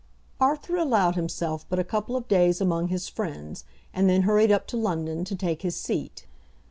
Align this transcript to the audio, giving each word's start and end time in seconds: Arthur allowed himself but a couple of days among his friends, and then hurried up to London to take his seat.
Arthur 0.39 0.77
allowed 0.77 1.13
himself 1.15 1.63
but 1.69 1.77
a 1.77 1.83
couple 1.83 2.15
of 2.15 2.27
days 2.27 2.59
among 2.59 2.87
his 2.87 3.07
friends, 3.07 3.65
and 3.93 4.09
then 4.09 4.23
hurried 4.23 4.51
up 4.51 4.65
to 4.65 4.75
London 4.75 5.23
to 5.23 5.35
take 5.35 5.61
his 5.61 5.75
seat. 5.75 6.25